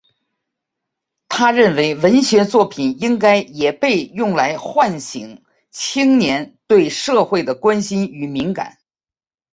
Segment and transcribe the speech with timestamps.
[1.29, 8.79] 他认为文学作品应该也被用来唤醒青年对社会的关心与敏感。